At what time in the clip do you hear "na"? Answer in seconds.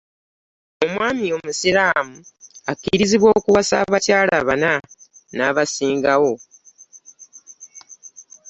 5.37-5.47